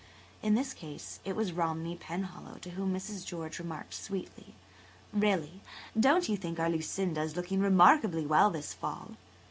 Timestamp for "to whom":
2.61-2.91